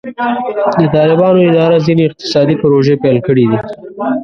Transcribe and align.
د 0.79 0.81
طالبانو 0.95 1.39
اداره 1.49 1.77
ځینې 1.85 2.01
اقتصادي 2.05 2.55
پروژې 2.61 2.95
پیل 3.03 3.17
کړي 3.27 3.43
دي. 3.49 3.59